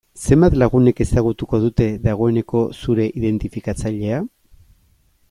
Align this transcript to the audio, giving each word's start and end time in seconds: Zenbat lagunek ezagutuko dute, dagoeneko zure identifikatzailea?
Zenbat 0.19 0.55
lagunek 0.61 1.01
ezagutuko 1.05 1.59
dute, 1.65 1.89
dagoeneko 2.07 2.63
zure 2.79 3.05
identifikatzailea? 3.21 4.27